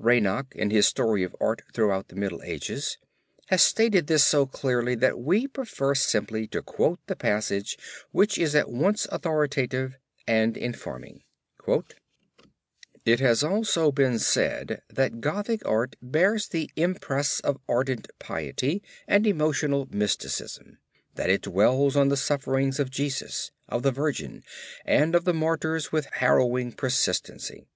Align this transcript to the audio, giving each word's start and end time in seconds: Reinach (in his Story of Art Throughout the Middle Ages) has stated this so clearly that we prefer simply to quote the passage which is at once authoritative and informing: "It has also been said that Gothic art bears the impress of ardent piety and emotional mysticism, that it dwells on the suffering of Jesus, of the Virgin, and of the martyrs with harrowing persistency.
Reinach 0.00 0.46
(in 0.56 0.70
his 0.70 0.88
Story 0.88 1.22
of 1.22 1.36
Art 1.40 1.62
Throughout 1.72 2.08
the 2.08 2.16
Middle 2.16 2.42
Ages) 2.42 2.98
has 3.46 3.62
stated 3.62 4.08
this 4.08 4.24
so 4.24 4.44
clearly 4.44 4.96
that 4.96 5.20
we 5.20 5.46
prefer 5.46 5.94
simply 5.94 6.48
to 6.48 6.60
quote 6.60 6.98
the 7.06 7.14
passage 7.14 7.78
which 8.10 8.36
is 8.36 8.56
at 8.56 8.68
once 8.68 9.06
authoritative 9.12 9.94
and 10.26 10.56
informing: 10.56 11.22
"It 13.04 13.20
has 13.20 13.44
also 13.44 13.92
been 13.92 14.18
said 14.18 14.82
that 14.90 15.20
Gothic 15.20 15.64
art 15.64 15.94
bears 16.02 16.48
the 16.48 16.68
impress 16.74 17.38
of 17.38 17.60
ardent 17.68 18.08
piety 18.18 18.82
and 19.06 19.24
emotional 19.24 19.86
mysticism, 19.92 20.78
that 21.14 21.30
it 21.30 21.42
dwells 21.42 21.94
on 21.94 22.08
the 22.08 22.16
suffering 22.16 22.72
of 22.80 22.90
Jesus, 22.90 23.52
of 23.68 23.84
the 23.84 23.92
Virgin, 23.92 24.42
and 24.84 25.14
of 25.14 25.24
the 25.24 25.32
martyrs 25.32 25.92
with 25.92 26.06
harrowing 26.14 26.72
persistency. 26.72 27.68